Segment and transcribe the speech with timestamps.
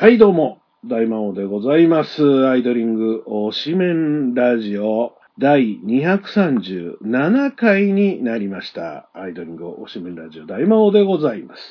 [0.00, 2.46] はい、どうも、大魔王でございます。
[2.46, 9.10] アイドリング推しメンラジオ第237回になりました。
[9.12, 11.62] アイドリング推しメンラジオ大魔王でございます。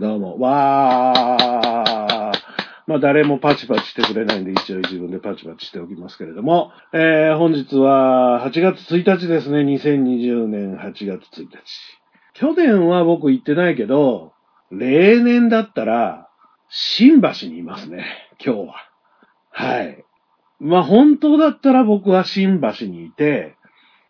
[0.00, 2.40] どうも、わー。
[2.88, 9.60] まあ、誰もパチパチしてくれないんで、一応自分でパチパチしておきますけれども、えー、本日は8月1日ですね。
[9.60, 11.48] 2020年8月1日。
[12.34, 14.32] 去年は僕行ってないけど、
[14.72, 16.29] 例年だったら、
[16.70, 18.06] 新橋にいますね、
[18.44, 18.74] 今日は。
[19.50, 20.04] はい。
[20.60, 23.56] まあ本当だったら僕は新橋にいて、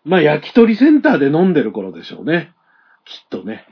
[0.05, 2.53] まあ焼き鳥センターで飲んでる頃でしょうね。
[3.05, 3.67] きっとね。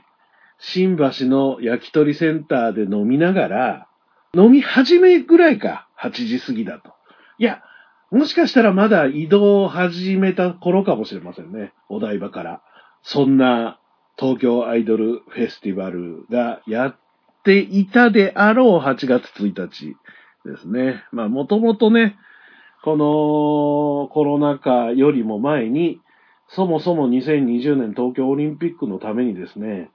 [0.57, 3.87] 新橋の焼き鳥センターで飲みながら、
[4.33, 6.93] 飲み始めぐらいか、8時過ぎだと。
[7.37, 7.61] いや、
[8.11, 11.73] もしかしたらまだ移動を始めた頃かもしれませんね。
[11.89, 12.61] お台場から。
[13.03, 13.79] そんな
[14.17, 16.95] 東京アイドルフェスティバルがやっ
[17.49, 19.97] ていたであろう8月1日
[20.45, 21.03] ですね。
[21.11, 22.15] まあもともとね、
[22.83, 25.99] このコロナ禍よりも前に、
[26.49, 29.89] そもそも2020年東京オリンピックのためにですね、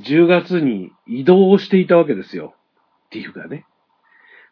[0.00, 2.54] 10月に移動していたわけですよ。
[3.08, 3.64] ティフがね。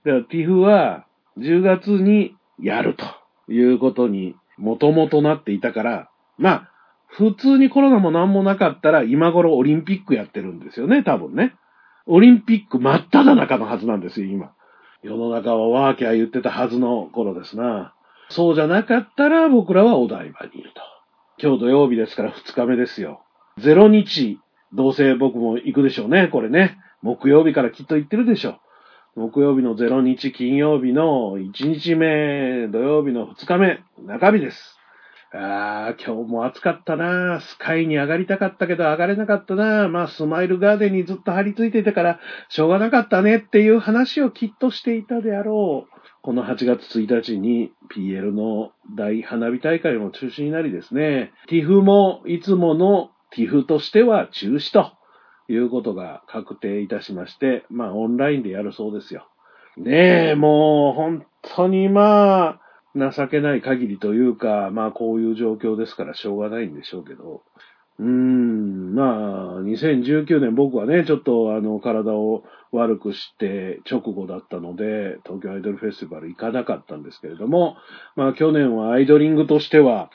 [0.06, 1.06] だからティフは
[1.38, 3.04] 10月にやると
[3.52, 6.70] いうことにもともとなっていたから、まあ、
[7.08, 11.54] 普通にコロナも何もなかったら今頃オリンピックやってるんですよね、多分ね。
[12.06, 14.52] オリンピック真っ只中のはずなんですよ、今。
[15.02, 17.94] 世の中はワーキャー言ってたはずの頃ですな。
[18.28, 20.80] そうじゃなかったら僕らはお台場にいると。
[21.38, 23.22] 今日土曜日ですから2日目ですよ。
[23.58, 24.38] 0日、
[24.72, 26.78] どうせ僕も行くでしょうね、これね。
[27.02, 28.60] 木曜日からきっと行ってるでしょ
[29.16, 29.20] う。
[29.20, 34.73] 木曜日の0日、金曜日の1日目、土曜日の2日目、中日です。
[35.36, 37.40] ああ、今日も暑かったな。
[37.40, 39.88] スカイに上がりたかったけど上がれなかったな。
[39.88, 45.94] まあ、スマイルガーデンにずっと張り付いていたから、しょうがなかったねっていう話をきっとしていたであろう。
[46.22, 51.32] この8月1日に PL の大花火大会も中止になりですね。
[51.48, 54.92] ティフもいつものティフとしては中止と
[55.48, 59.26] いうことが確定いたしまして、まあ、オンラインでやるそうですよ。
[59.76, 62.60] ねえ、もう本当にまあ、
[62.94, 67.42] 情けない限りというか、まあこういう状況ですからしょうがないんでしょうけど、
[67.98, 77.76] うーん、まあ、2019年僕はね、ちょっとあの体を悪くして直後だったので、東京アイドルフェスティバル行かなかったんですけれども、
[78.16, 80.10] まあ去年はアイドリングとしては、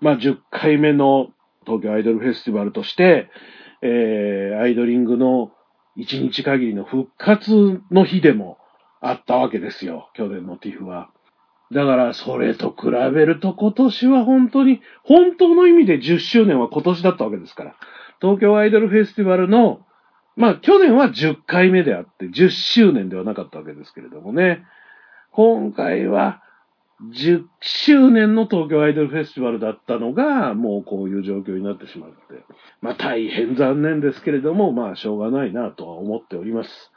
[0.00, 1.28] まあ10回目の
[1.64, 3.30] 東京アイドルフェスティバルとして、
[3.80, 5.52] えー、アイドリングの
[5.96, 8.58] 1日限りの復活の日でも
[9.00, 11.10] あったわけですよ、去年のティフは。
[11.72, 17.74] だから、それと比べると今年は本当に、本当の意味で10周年は今年だったわけですから。
[18.20, 19.80] 東京アイドルフェスティバルの、
[20.36, 24.64] まあ去年は10回目であって、10周年ではなかったわけですけれどもね。
[25.32, 26.42] 今回は
[27.10, 32.16] 10周年の東京アイドルフェスティバルだったのが、もうこういう状況になってしまって。
[32.80, 36.92] まあ大変残念ですけれども、まあしょうがないなとは思っております。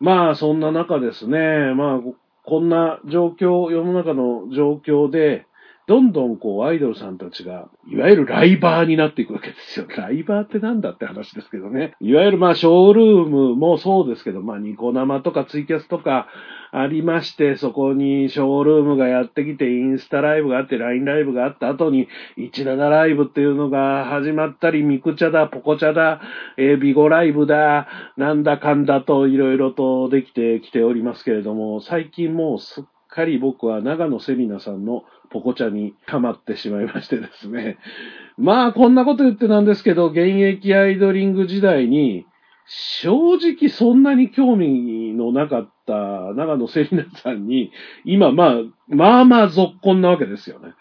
[0.00, 2.00] まあそんな中ですね、まあ
[2.48, 5.44] こんな状況、世の中の状況で、
[5.88, 9.86] どんどんこうアイドルさんたちが、いわゆるライバーになっていくわけですよ。
[9.96, 11.94] ライバーってなんだって話ですけどね。
[11.98, 16.28] いわゆるまあショールームもそうですけど、まあニコ生とかツイキャスとか
[16.72, 22.06] ありまして、そこにショールームがやってきて、インスタライブがあって、LINE ライブがあった後に、
[22.36, 26.20] 17ライブっていうのが始まったり、ミクチャだ、ポコチャだ、
[26.58, 27.88] えービゴライブだ、
[28.18, 37.78] なんだかんだといろいろとできてきておりますけれども、最近もうすっかり僕は長野セリナさんのポコチャにハマってしまいましてですね。
[38.38, 42.26] まあ、こんなこと言ってなんですけど、現役アイドリング時代に、
[42.66, 45.94] 正直そんなに興味のなかった
[46.34, 47.72] 長野セリナさんに、
[48.04, 48.54] 今まあ、
[48.88, 50.74] まあまあ続婚なわけですよね。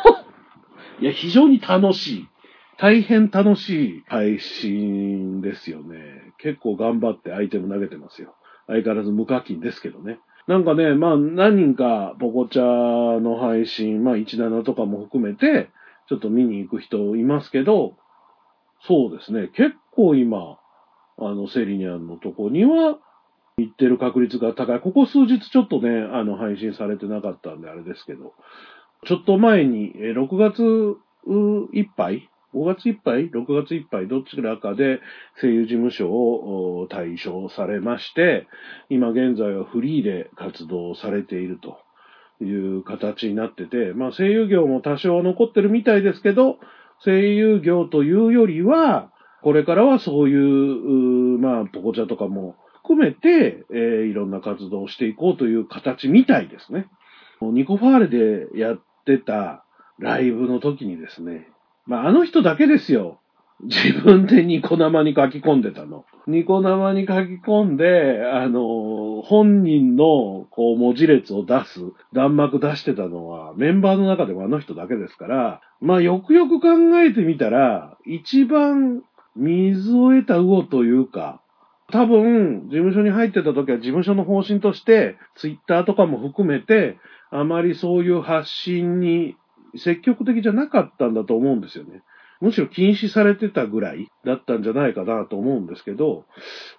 [1.00, 2.28] いや、非常に楽しい。
[2.76, 6.32] 大変楽しい配信ですよね。
[6.38, 8.34] 結構頑張ってアイテム投げてますよ。
[8.66, 10.18] 相変わらず無課金ですけどね。
[10.46, 15.70] なんかね、まあ何人かポコチャの配信、まあ17とかも含めて、
[16.08, 17.94] ちょっと見に行く人いますけど、
[18.86, 20.58] そうですね、結構今、
[21.18, 22.98] あの、セリニャンのとこには、
[23.58, 24.80] 行ってる確率が高い。
[24.80, 28.32] ここ数日ちょっとね、あの、配信されてなかったんであれですけど、
[29.04, 30.96] ちょっと前に、6月
[31.74, 35.00] いっぱい ?5 月いっぱい ?6 月いっぱいどちらかで
[35.40, 38.46] 声優事務所を対象されまして、
[38.88, 41.78] 今現在はフリーで活動されていると
[42.44, 46.58] いう形になってて、まあ声優業も多少残ってるみたいですけど、
[47.04, 49.10] 声優業というよりは、
[49.42, 56.86] これからはそういう、うまあ、ポコチャとかも含めて、えー、いろんな活動をしていこうという形みたいですね。
[57.40, 59.64] ニコファーレでやってた
[59.98, 61.48] ライブの時にですね、
[61.90, 63.18] まあ、あの人だけですよ。
[63.64, 66.04] 自分でニコ生に書き込んでたの。
[66.28, 71.80] ニコ生に書き込んで、あの、本人の、こう、文字列を出す、
[72.12, 76.68] 弾幕出してたのは、メンバーの中でもあの人だけですから、まあ、よくよく考
[77.00, 79.02] えてみたら、一番
[79.34, 81.42] 水を得た魚というか、
[81.90, 86.98] 多分、事務所に入ってた時は事務所の方針として、ツイッターとかも含めて、
[87.32, 89.34] あまりそういう発信に
[89.76, 92.02] 積極的じゃなかったんだと思うんですよね。
[92.40, 96.24] むしろ禁止されてたぐらいだったんじゃないかなと思うんですけど、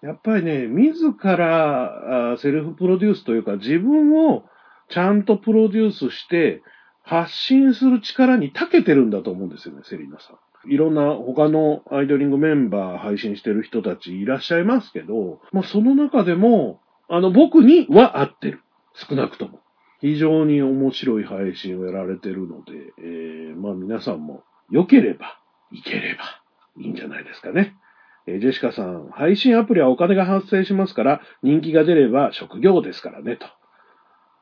[0.02, 4.44] やっぱりね、自らセルフプロデュースというか自分を
[4.90, 6.64] ちゃんとプロデュースして
[7.04, 10.38] 発信する力に長けてるんだと思うんですよね、セリーナさん。
[10.72, 16.80] いろんな他のアイドリングメンバー配信してる人たちいらっしゃいますけど、まあ、その中でも、
[17.10, 18.62] あの、僕には合ってる。
[18.94, 19.60] 少なくとも。
[20.02, 25.40] 非常に面白い配信をやられてるので、えー、まあ皆さんも良ければ
[25.72, 26.42] いければ
[26.82, 27.76] いいんじゃないですかね。
[28.28, 33.46] えー、ジェシカさん、配信アプリはお金が発生しますから、人気が出れば職業ですからね、と。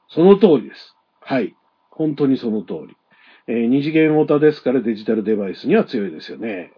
[0.08, 0.96] その通りです。
[1.22, 1.56] はい。
[1.92, 2.96] 本当にその通り。
[3.48, 6.72] えー、二次元オタですからデジタルデバイスには強いですよね。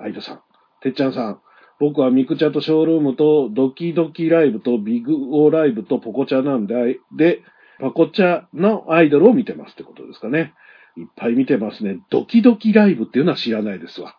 [0.00, 0.40] アイドさん。
[0.80, 1.40] てっちゃんさん。
[1.80, 7.42] 僕はミクチャとショールームとドキドキライブとビグオーライブとポコチャなんで、で、
[7.80, 10.54] パコチャのアイドルを見てますってことですかね。
[10.96, 11.98] いっぱい見てますね。
[12.10, 14.16] ドキドキライブっていうのは知らないですわ。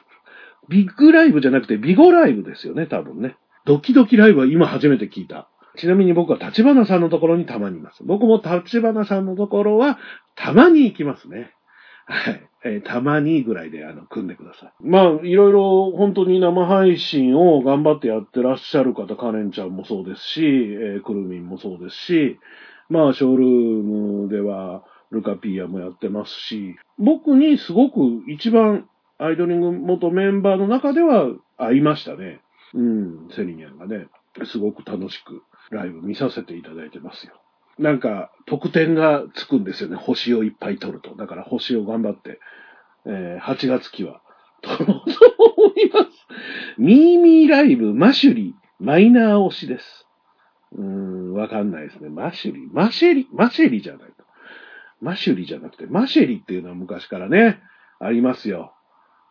[0.68, 3.36] ビッグライブじゃなくてビゴライブですよね、多分ね。
[3.64, 5.48] ドキドキライブは今初めて聞いた。
[5.76, 8.02] ちなみに僕は立花さんのところにたまにいます。
[8.04, 9.98] 僕も立花さんのところは
[10.36, 11.52] たまに行きますね。
[12.04, 12.48] はい。
[12.64, 14.72] えー、たまにぐらいで、あの、組んでください。
[14.80, 22.38] まあ、いろいろ本当に生配信を頑張ってやってらっしゃる方、カレンちゃんもそうですし、えー、クルミンもそうですし、
[22.92, 28.86] まあ、ショールームでは、ルカピーヤもやってますし、僕にすごく一番
[29.18, 32.40] アイドリング元メンバーの中では合いましたね。
[32.74, 34.08] うん、セリニャンがね、
[34.44, 37.32] すごく楽しくライブ見させていただいてますよ。
[37.78, 39.96] なんか、得点がつくんですよね。
[39.96, 41.14] 星をいっぱい取ると。
[41.16, 42.40] だから星を頑張って、
[43.06, 44.20] えー、8月期は
[44.60, 46.10] 取ろうと思います。
[46.78, 50.06] ミーミーライブ、マシュリ、マイナー推しです。
[50.76, 52.08] うーん、わかんないですね。
[52.08, 54.24] マシュリ、マシェリ、マシェリじゃないと。
[55.00, 57.60] マシュリじゃなくて、マシェリっていうのは昔からね、
[58.00, 58.72] ありますよ。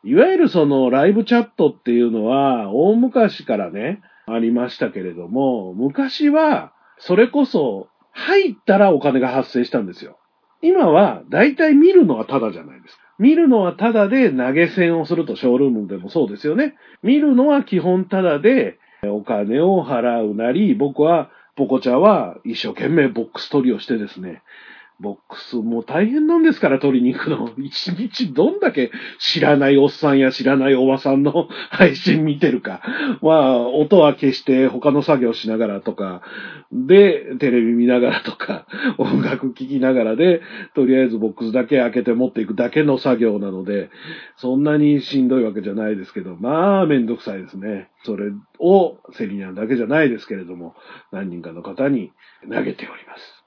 [0.03, 10.17] いわゆるそのライブチャットっていうのは、大昔からね、ありましたけれども、昔は、それこそ、入ったらお金が発生したんですよ。
[10.61, 13.01] 今は、だいたい見るのはタダじゃないですか。
[13.21, 16.75] 見るのはタダで投げ銭をするとショールームでもそうですよね。
[17.03, 18.79] 見るのは基本タダで
[19.09, 24.42] お金を払うなり、僕は、ポコチャは一生懸命ボックス取りをしてですね、
[25.01, 27.50] ボックスもう大変なんですから取りに行くの。
[27.57, 32.81] 一日どんだけ知らないおっさんや知らないおばさんの配信見てるか。
[33.21, 36.21] まあ、音は消して他の作業しながらとか、
[36.71, 38.68] で、テレビ見ながらとか、
[39.00, 40.42] 音楽聴きながらで、
[40.75, 43.89] とりあえずボックスだけ開けて持っていくだけの作業なので、
[44.38, 47.89] そんなにしんどいわけじゃないですけど、まあ、めんどくさいですね。
[48.03, 50.75] それをセリニャンだけじゃないですけれども、
[51.12, 52.12] 何人かの方に
[52.50, 53.40] 投げております。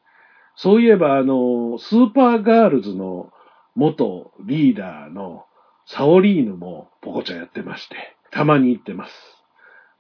[0.57, 3.31] そういえば、あの、スーパーガールズの
[3.75, 5.45] 元リーダーの
[5.87, 7.97] サオリーヌもポコちゃんやってまして、
[8.31, 9.13] たまに行ってます。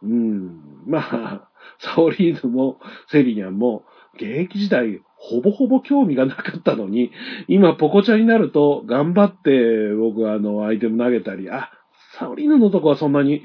[0.02, 0.60] うん。
[0.86, 3.84] まあ、 サオリーヌもセリニャンも
[4.14, 7.10] 現役時代ほぼほぼ興味がなかったのに、
[7.48, 11.70] 今ポコちゃんになると頑張って僕はあのアイテム投げたり、あ、
[12.18, 13.42] サオリーヌのとこはそんなに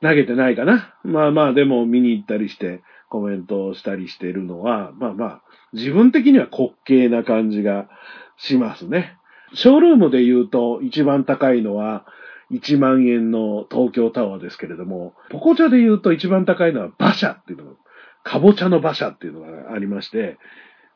[0.00, 0.94] 投げてないかな。
[1.02, 7.88] まあまあでも見に行ったりしてコメントをしたりしてるのは、まあまあ自分的には滑稽な感じが
[8.36, 9.16] しますね。
[9.54, 12.04] ショールームで言うと一番高いのは
[12.52, 17.76] 1万円の東京タワーですけれども、ポコチャで言うと一番高いのは馬車っていうのが、
[18.24, 20.38] かぼちゃの馬車っていうのがありまして、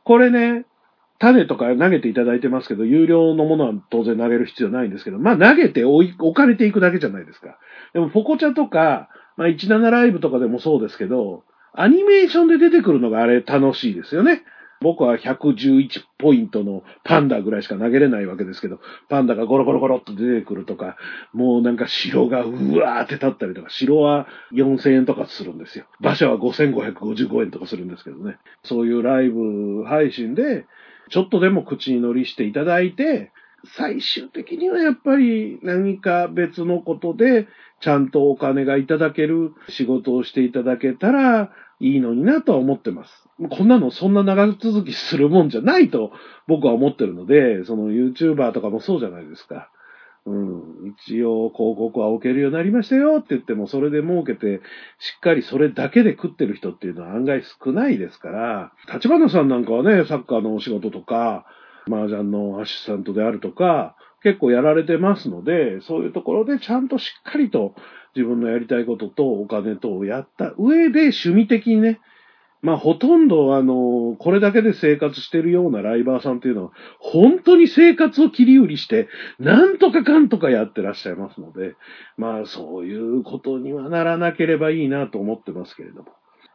[0.05, 0.65] これね、
[1.19, 7.59] 種とか投げていただいてますけど、有料のものは当然投げる必要ないんですけど、まあ投げて置かれていくだけじゃないですか。
[7.93, 14.43] でもポコチャとか、まあ17ライブとかでもそうですけど、アニメーションで出てくるのがあれ楽しいですよね。
[14.83, 15.89] 僕は111
[16.19, 20.97] ポイントのパンダぐらいしか投げれないわけですけど、パンダがゴロゴロゴロっと出てくるとか、
[21.33, 25.87] もうなんか城がうわーって立ったりとか、城は4000円とかするんですよ。
[26.01, 28.39] 馬車は5555円とかするんですけどね。
[28.65, 30.67] そういうライブ配信で、
[31.11, 33.31] ちょっとでも口に乗りしていただいて、
[33.77, 37.47] 最終的にはやっぱり何か別のことで
[37.81, 41.51] ちゃんとお金がいただける仕事をしていただけたら
[41.81, 43.29] いいのになとは思ってます。
[43.51, 46.13] こんなのそんな長続きするもんじゃないと
[46.47, 49.71] 僕は思ってるので、その YouTuber とかもそうじゃないですか。
[50.25, 50.95] うん。
[51.07, 54.61] 一応広告は置けるようになりましたよって言っても、それで儲けて、
[54.99, 61.45] しっかりそれだけで食ってる人っていうのは案外少ないですから、立花さんなんかはね、サッカーのお仕事とか、
[61.89, 67.75] 麻雀のアシスタントであるとか、結構やられてますので、そういうところでちゃんとしっかりと
[68.15, 72.01] 自分のやりたいこととお金とをやった上で趣味的にね、
[72.63, 76.71] まあほとんどあの、これだけで生活してるようなライバーさんっていうのは、
[77.01, 79.09] 本当に生活を切り売りして、
[79.41, 81.75] なんとかかんとかやってらっしゃいますので、
[82.17, 86.13] まあそういうことにはならなければいいなと思ってますけれども。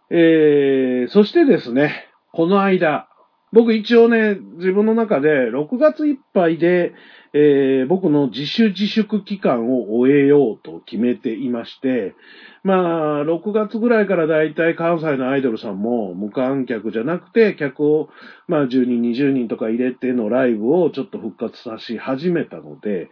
[0.09, 3.09] えー、そしてですね、この間、
[3.53, 6.93] 僕一応ね、自分の中で6月いっぱいで、
[7.33, 12.15] えー、僕の自主自粛期間を終えようと決めていまして、
[12.63, 18.09] まあ、6月ぐらいからだいたい関西のアイドルさんも無観客じゃなくて、客を、
[18.47, 23.09] まあ、10人、20人とか入れてのライブをちょっと復活さし始めたので、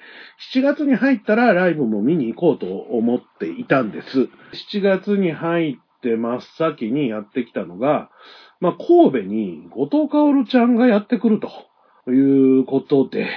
[0.53, 4.27] 7月に入ったらライブも見に行こうと思っていたんです。
[4.73, 8.09] 7月に入って真っ先にやってきたのが、
[8.65, 13.27] まあ、神戸に後藤薫ちゃんがやってくるということで、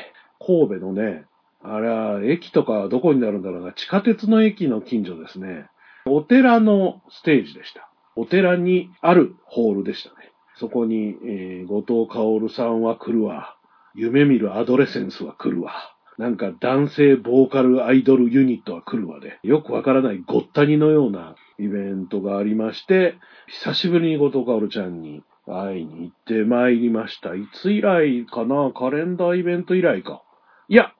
[0.41, 1.27] 神戸のね、
[1.63, 5.67] あれは駅とかどこになるんだろうな、地下鉄の駅の近所ですね。
[6.07, 7.91] お寺のステージでした。
[8.17, 10.33] お寺にあるホールでしたね。
[10.57, 13.57] そこに、えー、後藤薫さんは来るわ。
[13.95, 15.73] 夢見るアドレセンスは来るわ。
[16.17, 23.15] なんか男性ボーカルアイドルユニットは来るわで、よくわからないごったにのようなイベントがありまして、
[23.47, 27.35] 久しぶりに後藤薫ちゃんに会いに行ってまいりました。
[27.35, 28.71] いつ以来かな？
[28.73, 30.23] カレンダーイベント以来か。
[30.69, 30.93] いや、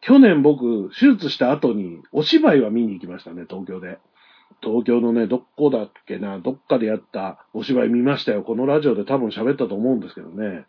[0.00, 3.98] 去年僕、手術した後にお芝居は見に行きましたね、東京で。
[4.62, 8.42] 東京のね、どこだっけな、どっかでやったお芝居見ましたよ。
[8.42, 10.66] このラジオで多分喋ったと思うんですけどね。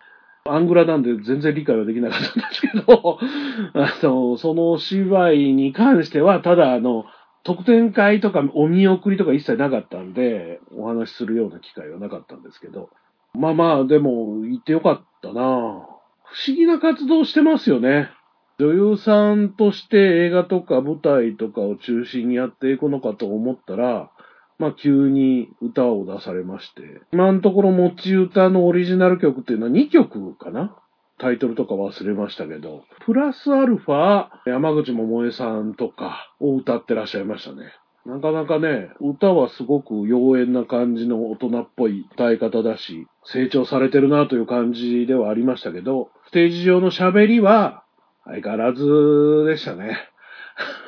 [0.47, 3.19] アングラなんで全然理解はできなかったんですけど、
[3.73, 7.05] あの、そのお芝居に関しては、ただあの、
[7.45, 12.89] 特典会とかお見送りとか一切なかったんで、お話しするような機会はなかったんですけど。
[13.35, 18.09] まあまあ、でも、行ってよかったな不思議な活動してますよね。
[18.57, 24.09] 女優さんとして映画とか舞台とかを中心にやっていくのかと思ったら、
[24.57, 30.75] まあ急に歌を出されまして、今のところ持ち歌のオリジナル曲っていうのは2曲かな
[31.17, 37.71] タイトルとか忘れましたけど、プラスアルファ、山口百恵さんとかを歌ってらっしゃいましたね。
[38.05, 47.83] なかなかね、歌はすごく妖艶な感じの大人っぽい歌い方だし、成長されてるなという感じではありましたけど、ステージ上の喋りは
[48.25, 49.97] 相変わらずでしたね。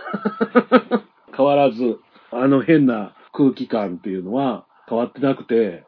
[1.36, 2.00] 変わらず、
[2.32, 5.86] あの変な空気感っていうのは変わってなくて、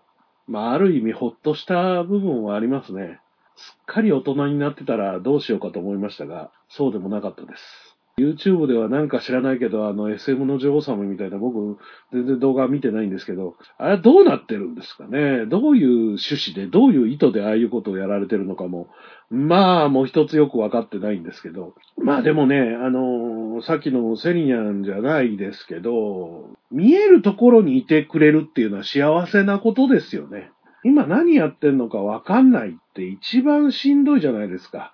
[0.47, 3.19] まあ、ある意味ほっとした部分はありますね。
[3.59, 7.97] すっかり大人になってたらどうしようかと思いましたが、そうでもなかったです。
[8.17, 11.77] YouTube ではなんか知らないけど、あの SM の女王様みたいな僕
[12.11, 15.45] 全然動画見てないんですけど、あれどうなってるんですかね？
[15.45, 18.87] どういう趣旨で、どういう意図でああいうことをやられてるのかも、
[19.29, 21.75] まあもう一つよくわかってないんですけど。
[21.97, 30.51] まあでもね、あの、さっきのセリニャンじゃないですけど、見えるところにいてくれるっていうのは幸せなことですよね。
[30.83, 34.93] 今何やってんのかわかんないって一番しんどいじゃないですか。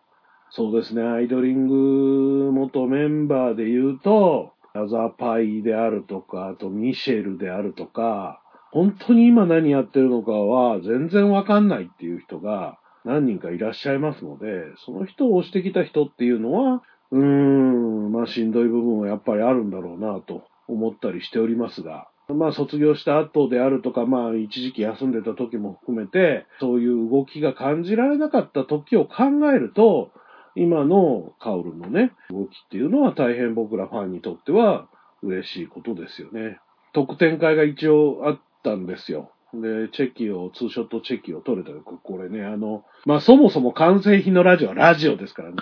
[0.51, 14.47] そうですね、アイドリング元メンバーで言うと、アザーパイであるとか、あとミシェルであるとか、本当に今何やってるのかは全然わかんないっていう人が何人かいらっしゃいますので、
[14.85, 30.11] その人を押してきた人っていうのは、うーん、まあしんどい部分はやっぱりあるんだろうなと思ったりしておりますが、まあ卒業した後であるとか、まあ一時期休んでた時も含めて、そういう動きが感じられなかった時を考えると、
[30.55, 34.87] 今のカウルのね、動きっていうのは大変僕らファンにとっては
[35.21, 36.59] 嬉しいことですよね。
[36.93, 39.31] 特典会が一応あったんですよ。
[39.61, 41.81] で、チェキを、ツーショットチェキを取れたよ。
[41.81, 45.55] これね、あの、まあ、そもそも完成品のラジオはラジオですからね、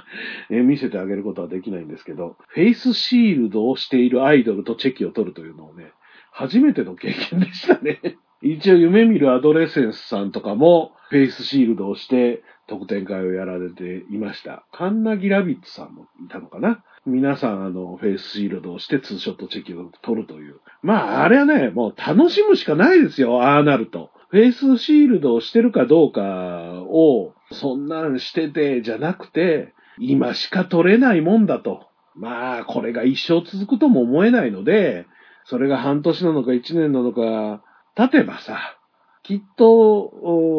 [0.50, 5.92] え見せてあげることはできないんですけど、フェイスシールドをしているアイドルとチェキを取るというのをね、
[6.34, 8.00] 初めての経験でしたね。
[8.42, 14.66] 一応夢見るアドレセンスさんとかもフェイスシールドをして特典会をやられていました。
[14.72, 20.56] カンナギラビッツさんもいたのかな皆さんあのフェイスシールドをしてツーショットチェキを取るという。
[20.82, 24.10] まああれはね、もう楽しむしかないですよ、ああなると。
[24.30, 31.86] フェイスシールドをしてるかどうかを、そんなんしててじゃなくて、今しか取れないもんだと。
[32.16, 35.06] まあ、これが一生続くとも思えないので、
[35.46, 37.64] それが半年なのか一年なのか、
[37.96, 38.78] 経てばさ、
[39.24, 40.10] きっと、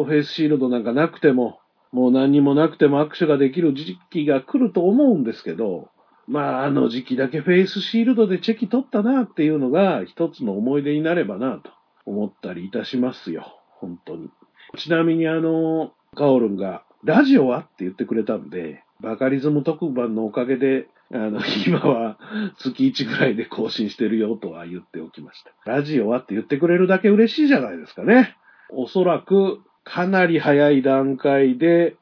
[0.05, 1.59] フェイスシールドなんかなくても、
[1.91, 5.89] もう何にもなくても握手ができる時期が来ると思うんですけど、
[6.27, 11.69] まあ、あの時期だけフェイスシールドでチェキ取ったなっていうのが一つの思い出になればなと
[12.05, 13.59] 思ったりいたしますよ。
[13.79, 14.29] 本当に。
[14.77, 22.17] ちなみにあの、カオルンが、ラジオはって言ってくれたんで、バカリズム特番のおかげで、あの、今は
[22.57, 25.51] 月1ぐらいで更新してるよとは言っておきました。
[25.71, 28.35] ラジオはって言ってくれるだけ嬉しいじゃないですかね。
[28.69, 31.95] おそらく、かなり早い段階で、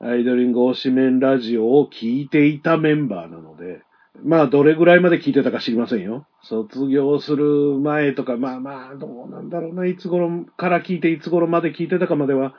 [0.00, 3.82] アイドリング推しメンラジオを聞いていたメンバーなので、
[4.22, 6.26] まあ、どれぐらいまで聞いてたか知りませんよ。
[6.42, 12.54] 卒業する前とか、まあまあ、どうなんだろうな、いつ頃から聞いて、いつ頃まで聞いてたかまでは、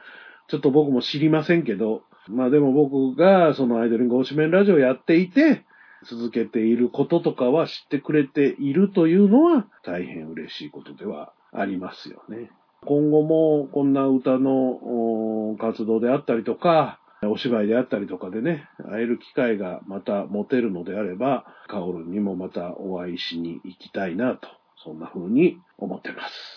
[0.48, 5.64] ちょっと僕も知りませんけど、まあでも僕がそのアイドリング推しメンラジオをやっていて、
[6.06, 12.52] 続けていることとかは知ってくれているというのは大変嬉しいことではありますよね。
[12.86, 24.48] 今後もこんな歌の活動であったりとか、お芝居であったりとかでね、会える機会がまた持てるのであれば、カオルにもまたお会いしに行きたいなと、
[24.84, 26.57] そんな風に思ってます。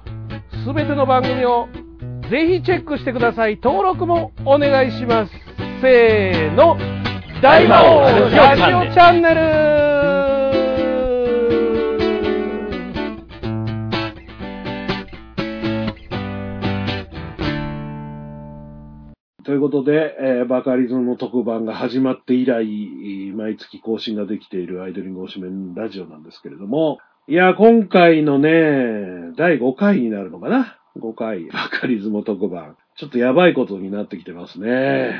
[0.63, 1.67] すべての番組を
[2.29, 3.59] ぜひチェックしてください。
[3.61, 5.33] 登録もお願いします。
[5.81, 6.77] せーの、
[7.41, 9.91] 大魔王ラジオチャンネル
[19.43, 22.65] ということで、えー、バカリズムの特番が始まって以来、
[23.33, 26.99] 毎月更新ができているアイドリング推しメンラジオなんですけれども、
[27.31, 32.75] いや、今回のね、第5回になるのかな ?5 回、バカリズム特番。
[32.97, 35.15] ちょっとやばいことになってきてますね。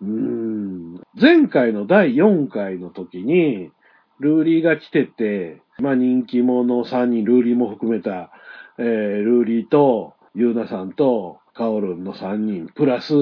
[0.00, 1.02] うーん。
[1.20, 3.72] 前回の第4回の時に、
[4.20, 8.30] ルーリーが来てて、まあ人気者3人、ルーリーも含めた、
[8.78, 13.14] えー、ルーリーと、ユーナさんと、カオルンの3人、プラス、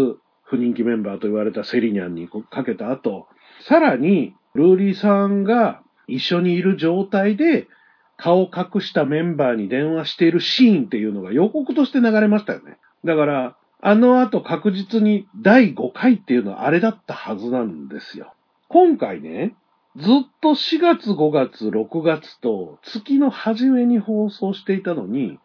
[0.42, 3.28] 不人気メンバーと言われたセリニャンにかけた後、
[3.62, 7.68] さらに、ルーリーさんが一緒にいる状態で、
[8.16, 12.78] 顔を隠したメンバーに電話しているシーンっていうのが予告として流れましたよね。
[13.04, 18.34] だから、あの後確実に第5回っていうのはあれだったはずなんですよ。
[18.68, 19.54] 今回ね、
[19.96, 20.06] ずっ
[20.40, 25.38] と4月、5月、6月と月の初めに放送していたのに、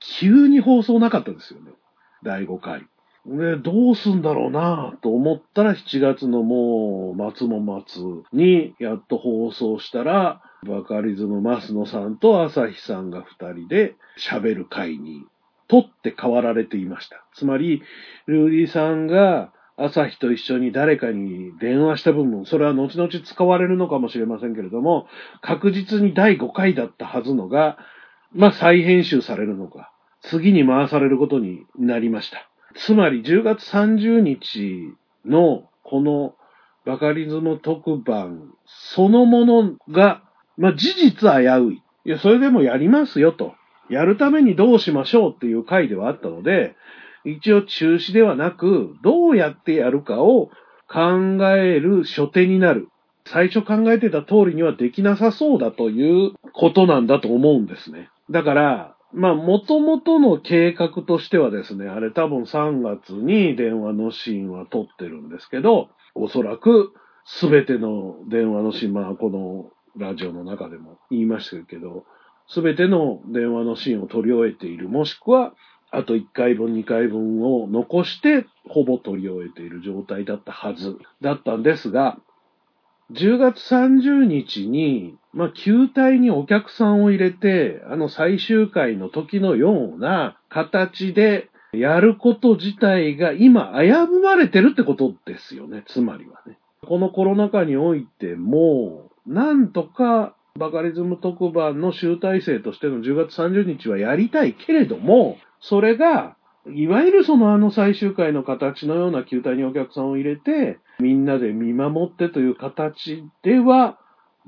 [0.00, 1.70] 急に放送なかったですよね。
[2.22, 2.86] 第5回。
[3.26, 15.24] ね、どうすんだろうなと思ったら7月のもう末も末にやっと放送したら、バカリズムマスノさんと朝日さんが2人で喋る会に
[15.68, 17.24] 取って変わられていました。
[17.34, 17.82] つまり、
[18.26, 25.08] ルーリーさんが朝日と一緒に誰かに電話した部分、それは後々使われるのかもしれませんけれども、
[25.42, 27.76] 確実に第5回だったはずのが、
[28.32, 32.48] まあ再編集されるのか、次に回されることになりました。
[32.76, 36.34] つまり10月30日のこの
[36.84, 40.22] バカリズム特番そのものが、
[40.56, 41.82] まあ事実危うい。
[42.04, 43.54] いや、それでもやりますよと。
[43.88, 46.76] やるためにどうしましょうっていう回ではあったので、
[47.24, 50.50] 一応中止ではなく、どうやってやるかを
[50.88, 52.88] 考える書店になる。
[53.24, 58.08] 最初考えてた通りにはできなさそうだということなんだと思うんですね。
[58.30, 66.92] だから、まあ、元々の計画としてはですね、あれ多分3月に電話のシーンは撮ってるんですけど、おそらく
[67.40, 72.04] 全ての電話のシーン、まあ、このラジオの中でも言いましたけど、
[72.48, 75.54] すべての電話のシーンを取り終えている、もしくは、
[75.90, 82.18] あと1回分、2回分を残して、ほぼ取り終えている状態だったはずだったんですが、
[83.12, 96.58] 10月30日に、まあ、球体にお客さんを入れて、あの最終回の時のような形でやること自体が今危ぶまれてるってことですよね、つまりはね。
[96.86, 106.35] このコロナ禍においても、なんとかバカリズム特番の集大成としての10月30日はやりたいけれども、それが
[106.74, 113.98] いわゆるそのあの最終回の形のような球体にお客さんを入れて、みんなで見守ってという形では、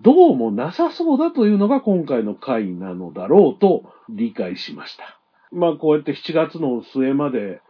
[0.00, 5.18] どうもなさそうだというのが今回の回なのだろうと理解しました。
[5.52, 7.60] まあこうやって7月の末まで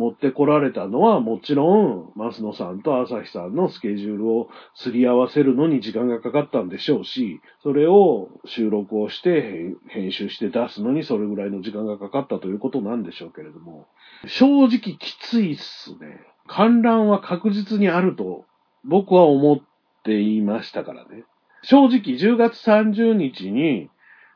[0.00, 13.88] 持ってこられたのはもちろん、増野さんと朝日さんのスケジュールをすり合わせるのに時間がかかったんでしょうし、それを収録をして編編集して出すのにそれぐらいの時間がかかったということなんでしょうけれども、
[14.26, 16.20] 正直きついっすね。
[16.46, 18.46] 観覧は確実にあると
[18.84, 19.58] 僕は思っ
[20.02, 21.24] ていましたからね。
[21.62, 23.90] 正直10月30日に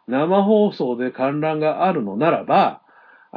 [0.09, 2.83] 生放送で観覧があるのならば、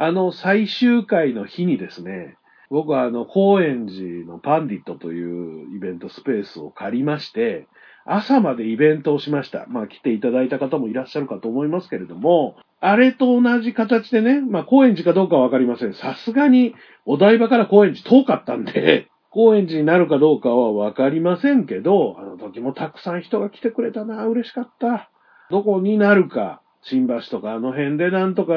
[0.00, 2.36] あの最終回の日にですね、
[2.70, 7.66] 僕はあの、高円寺のパンディットというイベントスペースを借りまして、
[8.04, 9.66] 朝までイベントをしました。
[9.68, 15.94] まあ来ていただいた方もいらっしゃるかと思いますけれども、あれと同じ形でね、まあ高円寺かどうかはわかりません。
[15.94, 25.10] さすがにお台場から高円寺遠かったんで、 高円寺になるかどうかはわかりませんけど、あの時もたくさん人が来てくれたな、嬉しかった。
[25.50, 28.54] どこになるか、新橋とかあの辺でなんとか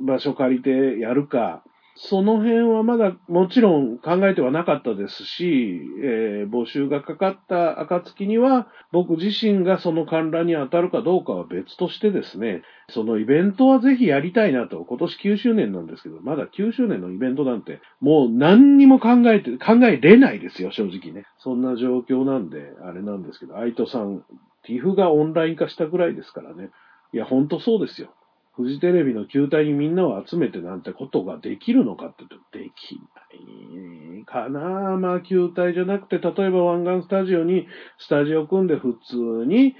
[0.00, 1.62] 場所借りてやるか、
[1.94, 21.24] その辺はまだもちろん考えてはなかったですし、えー募集がかかった暁には、僕自身がその観覧に当たるかどうかは別としてですね、そのイベントはぜひやりたいなと、今年9周年なんですけど、まだ9周年のイベントなんて、もう何にも考えて、考えれないですよ、正直ね。
[21.38, 24.24] そんな状況なんで、あれなんですけど、アイトさん、
[24.64, 26.70] ティフがオンライン化したぐらいですからね。
[27.12, 28.14] いや、ほんとそうですよ。
[28.54, 34.96] フジテレビの球体にみんなを集めてなんてことができるのかって言うと、できないかな。
[34.98, 37.66] まあ、球体じゃなくて、例えば湾岸スタジオに
[37.98, 39.74] スタジオ組んで普通に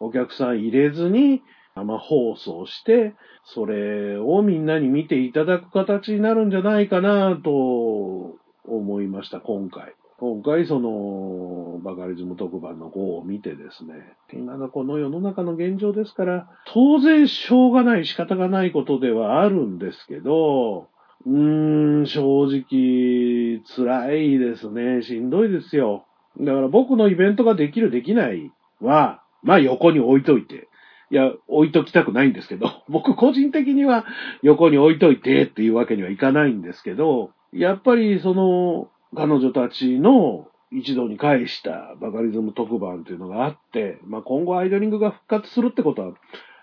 [0.00, 1.42] お客さん入れずに
[1.74, 9.94] 生放送して、それをみんなに見ていただく形になるんじゃないかなと思いました、今回。
[10.18, 20.88] 今回、その、バカリズム特番の号を見てですね、今のこの世の中の現状ですから、当然しょうがない、仕方がないことではあるんですけど、
[21.24, 25.02] うーん、正直、辛いですね。
[25.02, 26.04] しんどいですよ。
[26.40, 30.68] だから僕のイベントができる、できないは、まあ横に置いといて。
[31.10, 34.04] いや、置いときたくないんですけど、 僕個人的には
[34.42, 46.12] 横に置いといてっていうわけにはいかないんですけど、やっぱりその、彼女たちの一度に返したバカリズム特番っていうのがあって、まあ今後アイドリングが復活するってことは、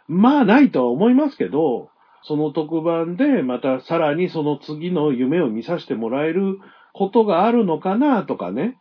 [0.08, 1.90] まあないとは思いますけど、
[2.24, 6.60] その特番でまたさらにその次の夢を見させてもらえる
[6.94, 8.78] ことがあるのかなとかね、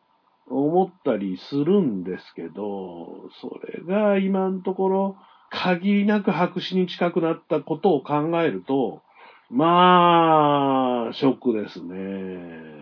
[0.49, 5.17] 思ったりするんですけど、それが今のところ
[5.51, 9.03] 限りなく白紙に近くなったことを考えると、
[9.51, 12.74] まあ、ショックですね。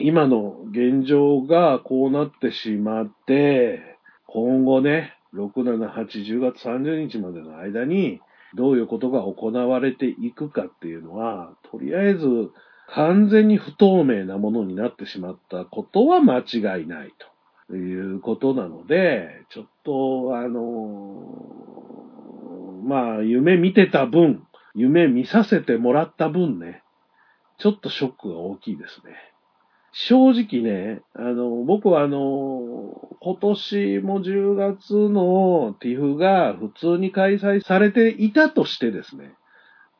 [0.00, 3.80] 今の現状がこうなってしまって、
[4.26, 8.20] 今後ね、6、7、8、10月30日までの間に、
[8.54, 12.26] どういうことが行われていくかっていうのは、とりあえず
[12.88, 17.12] 完全に不透明なものになってしまったことは間違いない
[17.68, 21.58] ということなので、ちょっと、あの、
[22.84, 26.82] まあ、夢見てた分、夢見させてもらった分ね、
[27.58, 29.12] ちょっとショックが大きいですね。
[30.06, 39.34] 正直ね、あの、僕はあの、今年も10月の TIFF が普通に開催されていたとしてですね、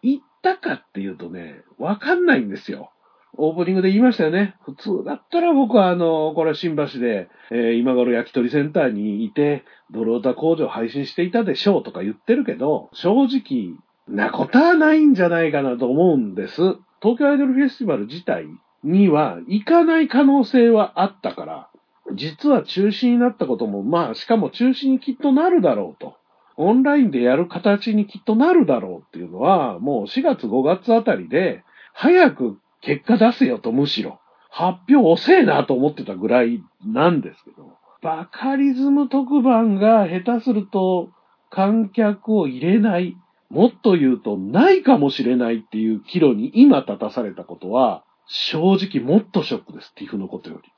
[0.02, 2.92] 行ったかっていうとね、わかんないんですよ。
[3.36, 4.54] オープニングで言いましたよね。
[4.62, 13.74] 普通だったら僕はあの、これ新橋で、えー今頃焼き鳥センターにいて、ドロータ工場配信していたでしょうとか言ってるけど、正直、
[14.06, 16.54] なことはないんじゃないかなと思うんです。
[17.02, 18.46] 東京アイドルフェスティバル自体
[18.84, 21.68] には行かない可能性はあったから、
[22.14, 26.16] 実は中止になったことも、まあ、しかも中止にきっとなるだろうと。
[26.56, 31.62] オンラインでやる形にきっとなるだろうっていうのは、もう4月5月あたりで、
[31.92, 34.18] 早く結果出せよとむしろ、
[34.50, 41.10] 発表遅えなと思ってたぐらいなんですけど、バカリズム特番が下手すると
[41.50, 43.16] 観客を入れない、
[43.50, 50.70] もっと言うとないかもしれないっていう岐路に今立たされたことは、正直もっとショックです、ティフのことより。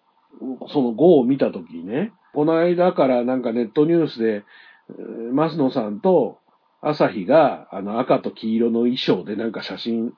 [0.73, 4.45] その5を見たときにね、この間からなんかネットニュースで、
[4.89, 6.39] えー増野さんと
[6.81, 10.13] 朝日があの赤と黄色の衣装でなんか写真、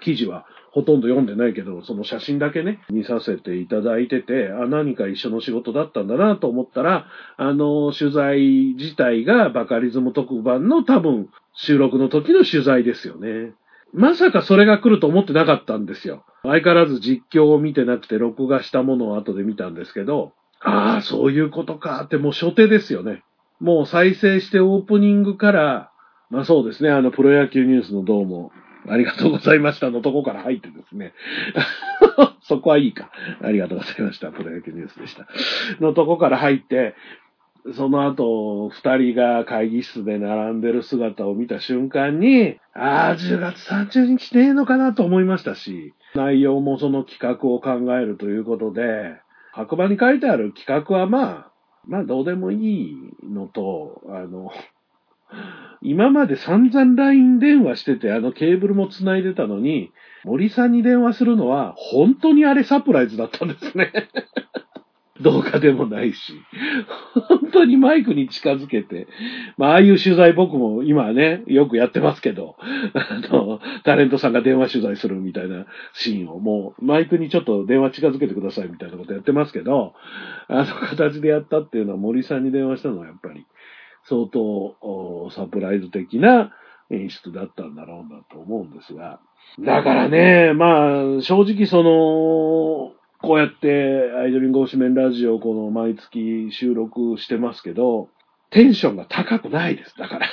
[0.00, 13.52] 記事はほとんど読んでないけど、その写真だけね、見させていただいてて、あ、何か一緒の仕事だったんだなと思ったら、あの、取材自体がバカリズム特番の多分収録の時の取材ですよね。
[13.92, 16.24] まさかそれが来ると思ってなかったんですよ。
[16.44, 23.22] 相変わらず実況を見てなくて録画したものを後で見たんですけど、ああ、そういうことかってもう初手ですよね。
[23.60, 25.90] もう再生してオープニングから、
[26.30, 28.52] まあそうですね、あのプロ野球ニュースのどうも
[28.88, 31.12] ありがとうございましたのとこから入ってですね。
[32.42, 33.10] そこはいいか。
[33.42, 34.30] ありがとうございました。
[34.30, 35.26] プロ野球ニュースでした。
[35.80, 36.94] のとこから入って、
[37.72, 49.16] その後、二人が会議室で並んでる姿を見た瞬間に、ああ、10月30日ねえのかなと思いましたし、内容もその企画を考えるということで、
[49.52, 51.52] 白馬に書いてある企画はまあ、
[51.86, 52.96] まあどうでもいい
[53.28, 54.50] のと、あの、
[55.82, 59.92] 今まで散々 LINE 電話してて、あのケーブルも繋いでたのに、
[60.24, 63.92] 森さんに電話するのは、本当にあれサプライズだったんですね。
[65.24, 66.40] 動画でもないし。
[67.28, 69.08] 本当にマイクに近づけて。
[69.56, 72.56] まあ、ああいう取材僕も今ね、よくやってますけど、
[72.94, 79.94] あの、タレントさんが電話取材するみたいなシーンをもう、マイクにちょっと電話近づけてくださいみたいなことやってますけど、
[80.48, 83.46] あの形でやったっていうのは森さんに電話したのはやっぱり、
[84.06, 86.52] 相当サプライズ的な
[86.90, 89.20] 演出だったんだろうなと思うんですが。
[89.60, 92.92] だからね、まあ、正直その、
[93.24, 98.10] こうやってアイドリング推しメンラジオこの毎月収録してますけど、
[98.50, 99.94] テンションが高くないです。
[99.96, 100.28] だから。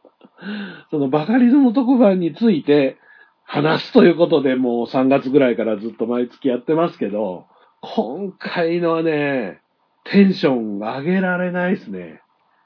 [0.90, 2.98] そのバカリズム特番について
[3.44, 7.46] 話すということでもう3月ぐらいからずっと毎月やってますけど、
[7.80, 9.60] 今回のはね、
[10.02, 12.22] テンション上げられないですね。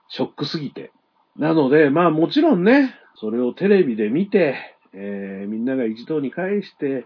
[0.08, 0.90] ショックすぎて。
[1.36, 4.56] なので、まあもちろんね、それをテレビで見て、
[4.94, 7.04] えーみんなが一堂に会して、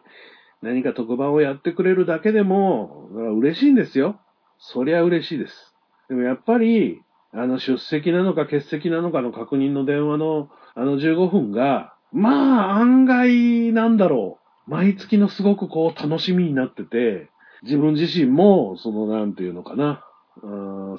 [0.63, 4.21] 何か特番をやってくれるだけでも、嬉しいんですよ。
[4.59, 5.75] そりゃ嬉しいです。
[6.09, 14.71] でもやっぱり、あの出席なのか欠席なのかの確認の電話のあの15分が、まあ案外なんだろう。
[14.71, 17.31] 毎月のすごくこう楽しみになってて、
[17.63, 20.05] 自分自身も、そのなんていうのかな、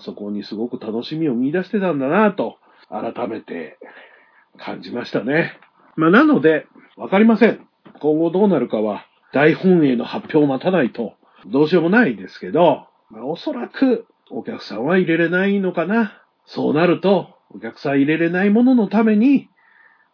[0.02, 2.58] そこにすごく楽しみを見出してたんだなと、
[2.90, 3.80] 改めて
[4.58, 5.58] 感じましたね。
[5.96, 7.66] まあなので、わかりません。
[8.02, 11.16] 今後どうなるかは、大本営の発表を待たないと、
[11.48, 16.24] どうしようもないですけど、まあおそらく、お客さんは入れれないのかな。
[16.46, 19.50] そうなると、お客さん入れれないもののために、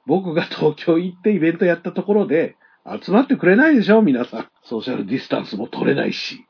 [0.08, 2.56] 僕が 東京行ってイベントやったところで、
[3.04, 4.48] 集まってくれないでしょ皆さん。
[4.64, 6.46] ソーシャルディスタンスも取れないし。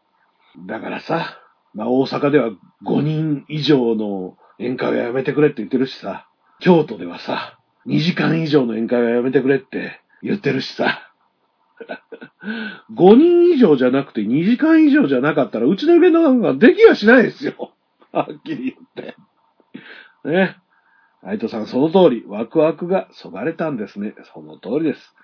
[0.65, 1.39] だからさ、
[1.73, 2.51] まあ大阪では
[2.85, 6.27] 5人以上の宴会はやめてくれって言ってるしさ、
[6.59, 11.08] 京都ではさ、2時間以上の宴会はやめてくれって言ってるしさ、
[12.93, 17.71] 5人以上じゃなくて2時間以上じゃなかったらうちのイベントなんかできやしないですよ。
[18.11, 19.15] はっきり言って。
[20.25, 20.57] ね。
[21.21, 24.15] 愛斗さん、その通り、ワクワクがそがれたんですね。
[24.33, 25.15] その通りです。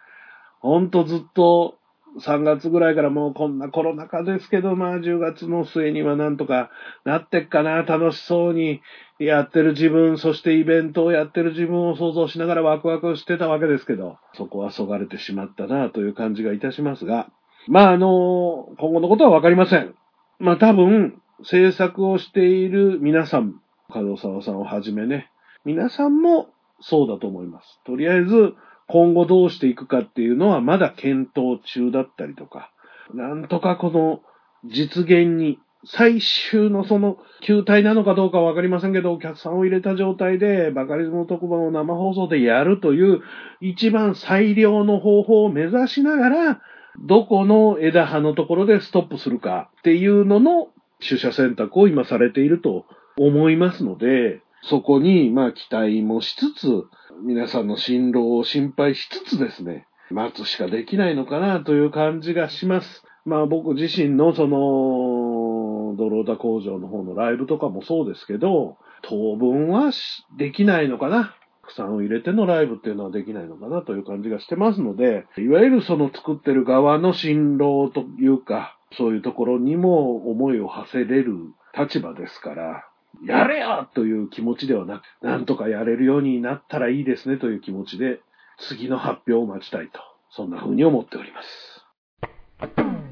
[0.59, 1.77] ほんとずっと
[2.19, 6.69] 3月ぐらいからもうこんなコロナ禍ですけど、まあ10月の末にはなんとか
[7.03, 8.81] なってっかな、楽しそうに
[9.19, 17.29] やってる自分、そしてイベントをやってる自分を想像しながらワクワクしてたわけですけど、そこはそがれてしまったなという感じがいたしますが、
[17.67, 19.95] まああの、今後のことはわかりません。
[20.39, 23.55] まあ多分、制作をしている皆さん、
[23.89, 25.29] 門沢さんをはじめね、
[25.65, 26.47] 皆さんも
[26.79, 27.79] そうだと思います。
[27.85, 28.53] とりあえず、
[28.87, 32.71] 今後どうしていくかっていうのはまだ検討中だったりとか、
[33.13, 34.21] なんとかこの
[34.65, 43.21] 実現に、最終のその球体なのかどうかわかりませんけど、お客さんを入れた状態でバカリズム特番を生放送でやるという
[43.61, 46.61] 一番最良の方法を目指しながら、
[46.99, 50.69] どこの枝葉のところでストップするかっていうのの
[51.07, 52.85] 取捨選択を今されていると
[53.17, 56.83] 思いますので、そこにまあ期待もしつつ、
[57.23, 63.03] 皆さんの進路を心配しつつですね、待つしかできないのかなという感じがします。
[63.25, 69.91] まあ僕自身のその、ドロータ工場の方のライブとかもそうですけど、当分は
[70.37, 71.35] できないのかな。
[71.61, 81.35] たくさんを入れてのライブっていうのはできないのかなという感じがしてますので、いわゆるその作ってる側の進路というか、そういうところにも思いを馳せれる
[81.77, 82.85] 立場ですから、
[83.23, 88.19] やれよという気持ちではなく、なんとかやれるようになったらいいですねという気持ちで、
[88.57, 89.99] 次の発表を待ちたいと、
[90.31, 93.04] そんな風に思っております。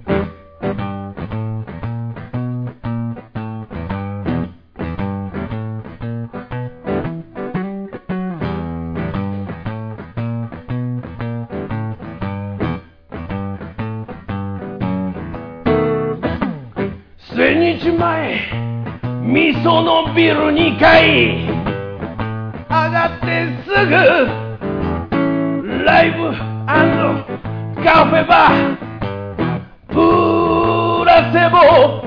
[19.26, 21.48] 味噌のビル2階。
[22.70, 23.96] 上がってすぐ
[25.86, 26.34] ライブ
[27.82, 28.76] カフェバー。
[29.88, 29.96] プ
[31.06, 32.03] ラセボ。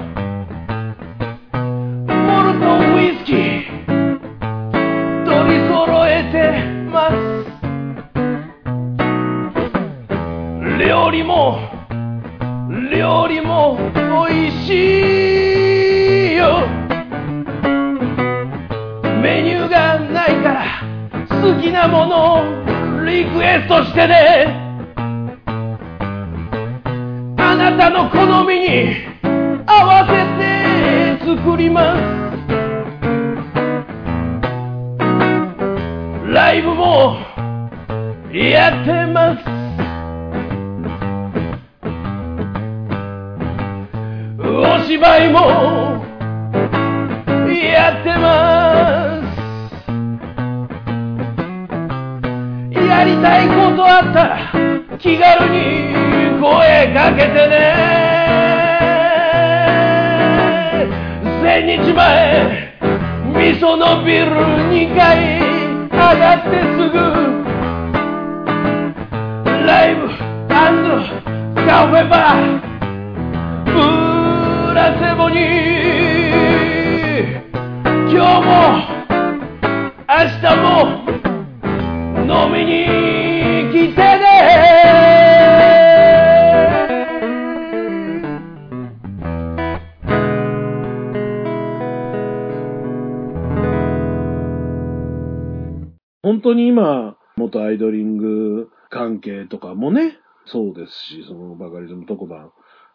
[97.47, 102.53] 元アイドリング関係とかもね、そうですし、そのバカリズム特番、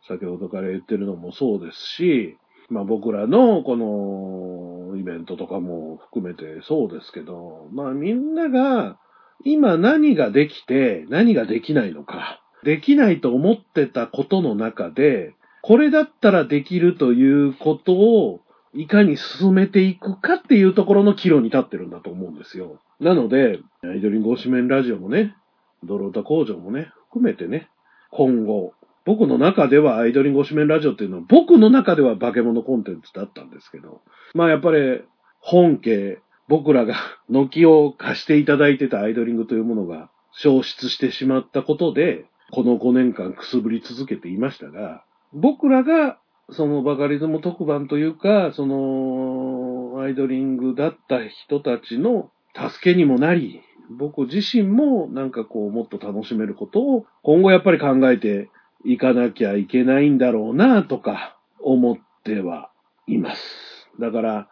[0.07, 2.37] 先ほどから言ってるのもそうですし、
[2.69, 8.97] まあ僕らのこのイベントとかも含めてそうですけど、まあみんなが
[9.43, 18.41] 今何ができて何ができないのか、できないと思ってたことの中で、これだったらできるということを
[18.73, 22.79] いかに進めていくかっていうところの岐路に立ってるんだと思うんですよ。
[22.99, 25.35] なので、アイドリング推しメンラジオもね、
[25.83, 27.69] ドロータ工場もね、含めてね、
[28.11, 34.01] 今後、僕の中ではアイドリング推しメンラジオっていうのは僕の中では化け物コンテンツだったんですけど、
[34.33, 35.01] まあやっぱり
[35.39, 36.95] 本家、僕らが
[37.29, 45.03] 軒を貸していただいてたアイドリングというものが消失してしまったことで、この5年間くすぶり続けていましたが、
[45.33, 46.19] 僕らが
[46.51, 58.49] そのバカリズム特番というか、そのアイドリングだった人たちの助けにもなり、僕自身もなんかこうもっと楽しめることを今後やっぱり考えて
[58.85, 62.69] いかなきゃいけないんだろうなとか思っては
[63.07, 63.89] います。
[63.99, 64.49] だから、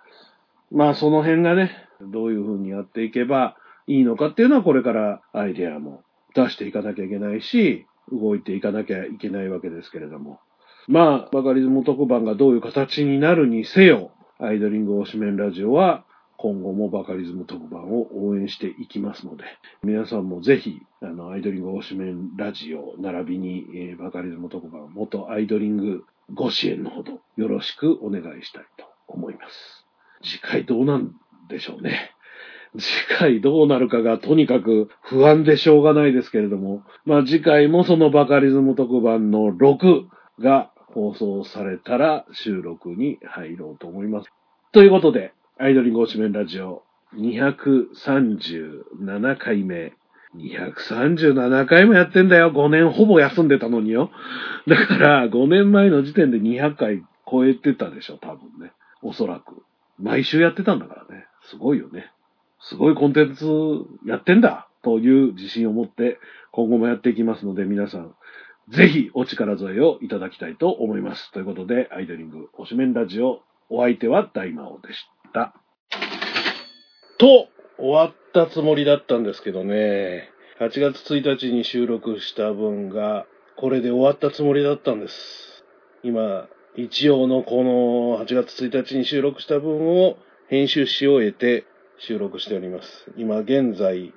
[0.72, 3.58] まあその辺がね、どういう風にやっていけば
[3.88, 10.40] いいのかっていうのはこれからアイデアも出していかなきゃいけないし、動いていかなきゃいけないわけですけれども。
[10.88, 16.06] まあ、バカリズム特番がどういう形になるにせよ、アイドリング推しメンラジオは
[16.38, 19.44] 今後もバカリズム特番を応援していきますので、
[19.84, 29.86] 皆さんもぜひ、あの、アイドリング推しメンラジオ、並びに、えーバカリズム特番、元アイドリングご支援のほど、よろしくお願いしたいと思います。
[30.24, 31.14] 次回どうなん
[31.50, 32.12] でしょうね。
[32.78, 32.86] 次
[33.18, 40.06] 回どうなるかがとにかく不安でしょうがないですけれども、まあ次回もそのバカリズム特番の6
[40.40, 44.30] が放送されたら収録に入ろうと思います。
[44.72, 46.84] ということで、アイドリング推しメンラジオ
[47.16, 49.94] 237回目。
[50.36, 52.52] 237回もやってんだよ。
[52.52, 54.12] 5年ほぼ休んでたのによ。
[54.68, 58.72] だから5年前の時点で200回超えてたでしょ、多分ね。
[59.02, 59.64] おそらく。
[59.98, 61.26] 毎週やってたんだからね。
[61.50, 62.12] すごいよね。
[62.62, 63.46] すごいコンテンツ
[64.06, 66.20] やってんだという自信を持って
[66.52, 68.14] 今後もやっていきますので皆さん
[68.70, 71.32] ぜひお力添えをいただきたいと思います。
[71.32, 75.00] ということで、アイドリング推しメンラジオ、お相手は大魔王でし
[75.34, 75.54] た。
[77.18, 77.48] と、
[77.80, 80.30] 終わったつもりだったんですけどね、
[80.60, 83.26] 8月1日に収録した分が、
[83.58, 85.66] これで終わったつもりだったんです。
[86.04, 90.18] 今、一応のこの8月1日に収録した分を
[90.48, 91.66] 編集し終えて
[91.98, 93.12] 収録しております。
[93.18, 94.14] 今現在、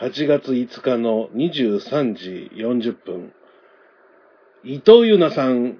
[0.00, 3.32] 8月5日の23時40分。
[4.70, 5.78] 伊藤優奈さん、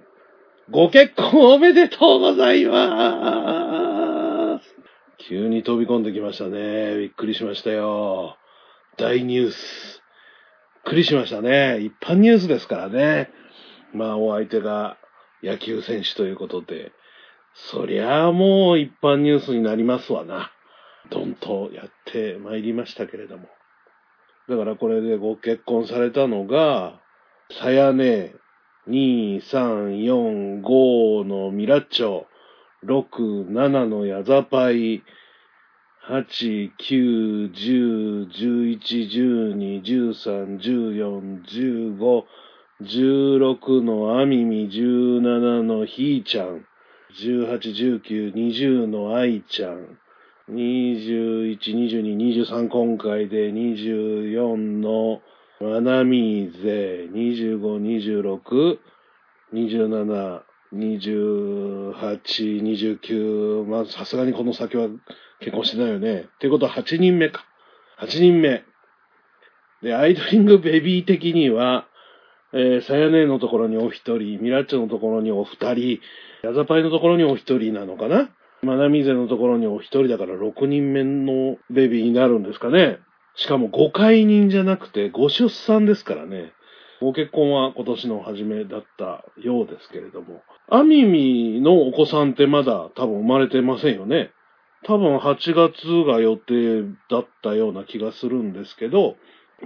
[0.70, 4.74] ご結婚おめでとうございます。
[5.28, 6.97] 急に飛び込んできましたね。
[6.97, 8.39] びっくりしましたよ。
[8.97, 10.03] 大ニュース。
[10.86, 11.80] びっくりしましたね。
[11.80, 13.28] 一般ニュースですからね。
[13.93, 14.97] まあ、お相手が
[15.43, 16.93] 野球選手ということで、
[17.70, 20.51] そりゃあもう一般ニュースになりますわな。
[21.11, 23.49] どんとやってまいりましたけれども。
[24.49, 27.03] だからこれでご結婚されたのが、
[27.51, 28.32] さやね、
[28.89, 32.24] 2、3、4、5のミラッチョ、
[32.86, 35.03] 6、7のヤザパイ、
[36.09, 38.78] 8、9、10、11、
[39.59, 42.24] 12、13、14、15、
[42.80, 46.64] 16のアミミ、17のヒーちゃん、
[47.20, 49.99] 18、19、20のアイちゃん、
[50.51, 52.16] 21、22、
[52.47, 55.20] 23今回で24の
[55.61, 58.79] マナミーゼ、25、26、
[59.53, 60.43] 27、
[60.73, 64.87] 28、29、まあさすがにこの先は
[65.41, 66.21] 結婚してないよね。
[66.21, 67.45] っていうことは8人目か。
[68.01, 68.63] 8人目。
[69.83, 71.87] で、アイドリングベビー的には、
[72.53, 75.99] えー、さやねのところにお一人、ミラッチョのところにお二人、
[76.43, 78.31] ヤザパイのところにお一人なのかな
[78.63, 82.99] マナミゼのところにお一人だから6人目のベビーになるんですかね。
[83.39, 86.53] しかも5回人じゃなくて5出産ですからね。
[87.01, 90.43] ご結婚は今年の初めだったようですけれども。
[90.68, 94.32] アミミのお子さんってまだ多分生まれてませんよね。
[94.84, 99.16] 多分8月が予定だったような気がするんですけど、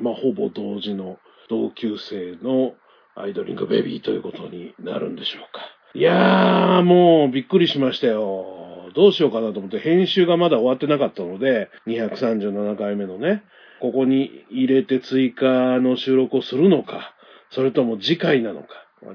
[0.00, 1.16] まあほぼ同時の
[1.48, 2.74] 同級生の
[3.14, 5.60] アイドリングベビーということになるんでしょうか。
[5.94, 8.90] いやー、もうびっくりしましたよ。
[8.94, 13.42] どうしようかなと思って編集がまだ終わってなかったので、237回目のね、
[13.82, 17.16] ここに入れて追加の収録をするのか、
[17.50, 18.68] それとも次回なのか。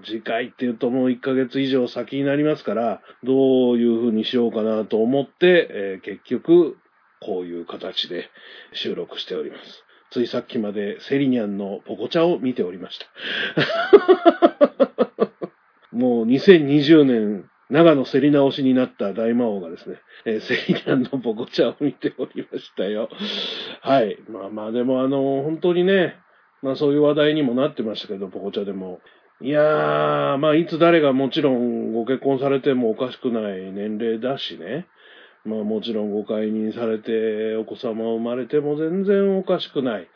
[0.04, 6.76] 次回って言うともう1ヶ月以上先になりますから、どういう風にしようかなと思って、えー結局、
[7.22, 8.30] こういう形で
[8.74, 9.86] 収録しております。
[10.12, 13.08] ついさっきまでセリニャンのポコチャを見ておりました。
[15.96, 23.10] もう2020年、長野競り直しになった大魔王がですね、えーセリニャンのポコチャを見ておりましたよ。
[23.82, 24.18] はい。
[24.30, 26.16] まあまあでもあの、本当にね、
[26.62, 29.00] まあそういう話題にもなってましたけど、ポコチャでも。
[29.42, 34.88] いやー、まあいつ誰がもちろんご結婚されてもおかしくない年齢だしね。
[35.44, 40.08] まあもちろんご解任されてお子様生まれても全然おかしくない。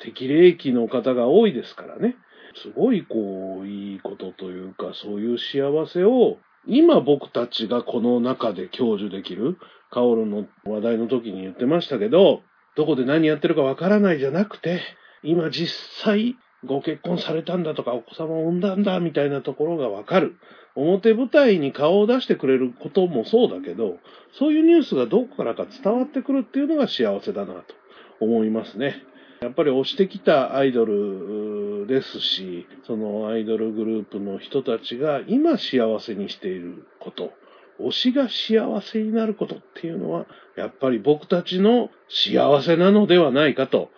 [0.00, 2.16] 適齢期の方が多いですからね。
[2.62, 6.38] すごいこう、いいことというか、そういう幸せを、
[6.68, 9.58] 今僕たちがこの中で享受できる、
[9.90, 12.42] カオルの話題の時に言ってましたけど、
[12.76, 14.80] どこで何やってるかわからないじゃなくて、
[15.22, 20.36] 今実際ご結婚されたんだとかお子様を産んだんだみたいなところがわかる。
[20.74, 23.96] 表舞台に顔を出してくれることもそうだけど、
[24.38, 27.74] そういうニュースがどこからか伝わってくるっていうのが幸せだなと
[28.20, 29.02] 思いますね。
[29.40, 37.32] やっぱり推してきたアイドルですし、そのアイドルグループの人たちが今幸せにしていること、
[37.80, 40.26] 推しが幸せになることっていうのは、
[40.56, 43.90] やっぱり僕たちの幸せなのではないかと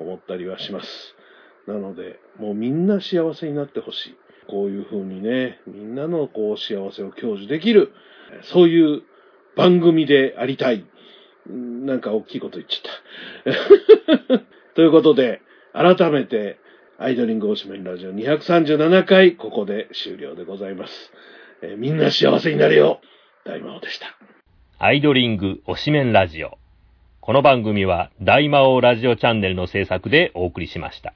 [0.00, 1.14] 思ったりはします。
[1.66, 4.16] なので、もうみんな幸せになってほしい。
[4.48, 7.92] こういう風にね、みんなのこう幸せを享受できる、
[8.44, 9.02] そういう
[9.56, 10.86] 番組でありたい。
[11.48, 14.55] なんか大きいこと言っちゃった。
[14.76, 15.40] ということで、
[15.72, 16.58] 改めて、
[16.98, 20.92] アイドリングおしメンラジオ237回、ここで終了でございます。
[21.62, 23.00] えーみんな幸せになれよ。
[23.46, 24.18] 大魔王でした。
[24.78, 26.58] アイドリング推しメンラジオ。
[27.20, 31.14] この番組は大魔王ラジオチャンネルの制作でお送りしました。